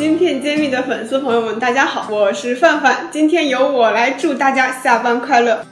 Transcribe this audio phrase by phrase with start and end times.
[0.00, 5.62] 芯片揭秘的粉丝朋友们，大家好，我是范范，今天由我来祝大家下班快乐。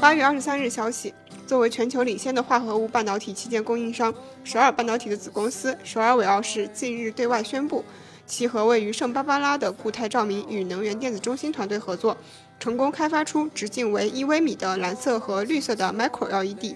[0.00, 1.12] 八月二十三日消息，
[1.46, 4.14] 作为全球领先的化合物半导体器件供应商，
[4.44, 7.84] 首尔半导体的子公司首尔伟奥士近日对外宣布，
[8.24, 12.16] 其和位于圣巴巴拉的固态照明与能源电子中心团队合作。
[12.58, 16.74] 成功开发出直径为一微米的蓝色和绿色的 Micro LED。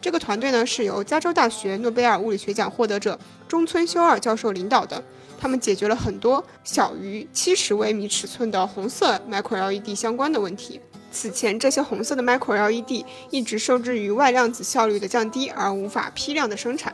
[0.00, 3.18] 这个团队呢是由加州大学诺贝尔物理学奖获得者
[3.48, 5.02] 中村修二教授领导的。
[5.40, 10.80] 他们解决了很多小于七十微米尺寸的红色 Micro LED 相关的问题。
[11.10, 16.92] 此前，这些红色的 Micro LED 一直受制于外量子效率的降低而无法批量的生产。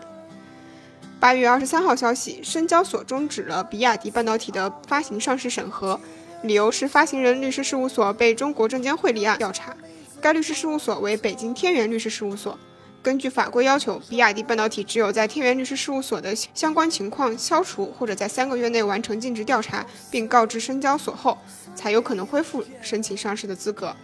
[1.19, 5.99] 八月二十三号消息，深交所终止了比亚迪半导体的发行上市审核。
[6.45, 9.75] 理由是发行人律师事务所被中国证监会立案调查，
[10.21, 12.59] 该律师事务所为北京天元律师事务所。
[13.03, 21.39] 根据法规要求，比亚迪半导体只有在天元律师事务所的相关情况消除，或者在三个月内完成尽职调查，并告知深交所后，
[21.75, 23.97] 才有可能恢复申请上市的资格。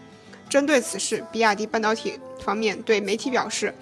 [0.48, 3.75] 针对此事，比亚迪半导体方面对媒体表示，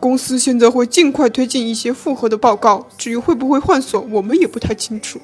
[0.00, 5.20] 公司现在会尽快推进一些复核的报告，至于会不会换锁，我们也不太清楚。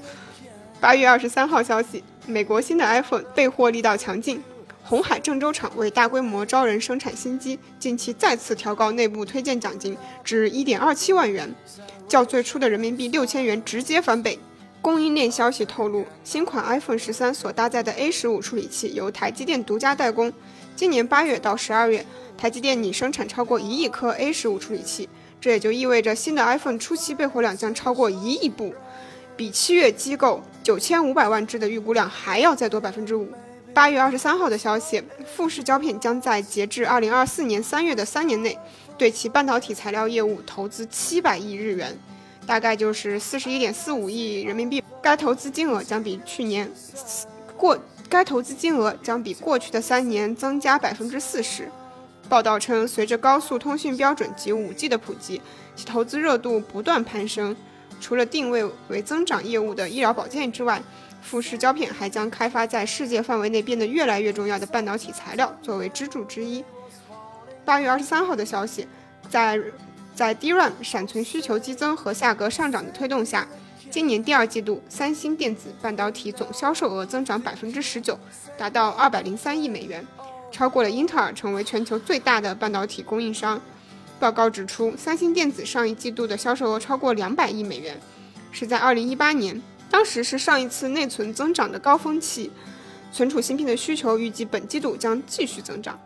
[0.78, 2.04] 八月二十三号消息。
[2.28, 4.42] 美国新的 iPhone 备货力道强劲，
[4.82, 11.54] 红海郑州厂为大规模招人生产新机，近期再次调高内部推荐奖金至一点二七万元，
[12.08, 14.38] 较最初的人民币六千元直接翻倍。
[14.82, 20.32] 供应链消息透露，新款 iPhone 十三所搭载的 A 十五处理器由台积电独家代工，
[20.74, 22.04] 今年八月到十二月，
[22.36, 25.08] 台积电拟生产超过一亿颗 A 十五处理器，
[25.40, 28.74] 这也就意味着新的 iPhone 初期备货量将超过一亿部。
[29.36, 33.28] 比七月机构九千五百万只的预估量还要再多百分之五。
[33.74, 35.02] 八月二十三号的消息，
[35.36, 38.58] 富士胶片将在截至二零二四年三月的三年内，
[38.96, 41.94] 对其半导体材料业务投资七百亿日元，
[42.46, 44.82] 大概就是四十一点四五亿人民币。
[45.02, 46.70] 该投资金额将比去年
[47.54, 47.78] 过，
[48.08, 51.70] 该投资金额将比过去的三年增加百分之四十。
[52.30, 55.42] 报道称，随着高速通讯标准及五 G 的普及，
[55.76, 57.54] 其投资热度不断攀升。
[58.00, 60.82] 除了定位为增长业务的医疗保健之外，
[61.22, 66.64] 富士胶片还将开发在世界范围内变得越来越重要的半导体材料作为支柱之一。
[67.64, 68.86] 八月二十三号的消息，
[69.28, 69.60] 在
[70.14, 73.48] 在 DRAM 闪存需求激增和价格上涨的推动下，
[73.90, 78.16] 今年第二季度三星电子半导体总销售额增长百分之十九，
[78.56, 80.06] 达到二百零三亿美元，
[80.52, 83.60] 超过了英特尔，成为全球最大的半导体供应商。
[84.18, 88.00] 报告指出，三星电子上一季度的销售额超过两百亿美元，
[88.50, 89.60] 是在二零一八年，
[89.90, 92.50] 当时是上一次内存增长的高峰期。
[93.12, 95.98] 存储芯片的需求预计本季度将继续增长。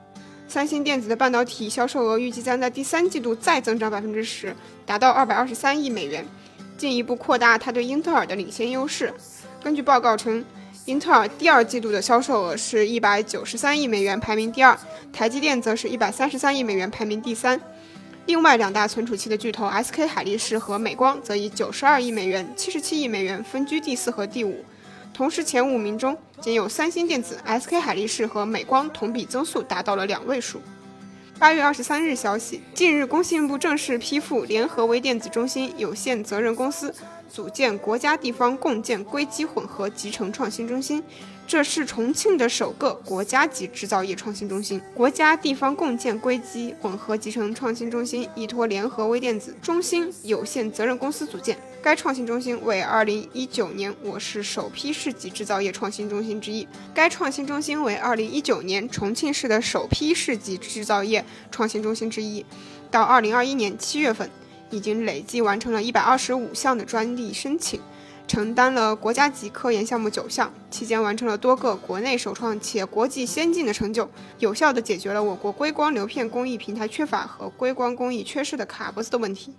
[0.46, 4.54] 三星电子的半导体销售额预计将在第三季度再增长百分之十，
[4.84, 6.26] 达到二百二十三亿美元，
[6.76, 9.12] 进一步扩大它对英特尔的领先优势。
[9.62, 10.44] 根据报告称，
[10.86, 14.76] 英特尔第二季度的销售额是一百九十三亿美元，排名第二；
[15.12, 17.60] 台积电则是一百三十三亿美元，排名第三。
[18.26, 24.64] 另外两大存储器的巨头 SK 海力士和美光则以九十二亿美元、七十七亿美元分居第四和第五。
[25.12, 30.60] 同时，前五名中仅有三星电子、SK 海力士和美光同比增速达到了两位数。
[31.38, 36.94] 八月二十三日消息，近日工信部正式批复联合微电子中心有限责任公司
[37.28, 41.02] 组建国家地方共建硅基混合集成创新中心。
[41.50, 44.80] 这是重庆的首个国家级制造业创新中心。
[44.94, 51.58] 国家地方共建硅基混合集成创新中心依托联合微电子中心有限责任公司组建。
[51.82, 56.68] 该创新中心为2019年我市首批市级制造业创新中心之一。
[56.94, 62.46] 该创新中心为2019年重庆市的首批市级制造业创新中心之一。
[62.92, 64.30] 到2021年7月份，
[64.70, 67.80] 已经累计完成了一百二十五项的专利申请。
[68.30, 79.56] 承担了国家级科研项目九项，期间完成了多个国内首创且国际先进的成就，有效地解决了我国硅光流片工艺平台缺乏和硅光工艺缺失的卡脖子的问题。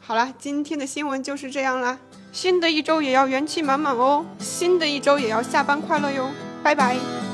[0.00, 1.98] 好了，今天的新闻就是这样啦，
[2.30, 6.28] 新的一周也要元气满满哦，新的一周也要下班快乐哟，
[6.62, 7.27] 拜拜。